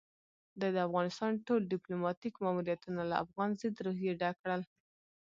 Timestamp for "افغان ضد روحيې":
3.25-4.13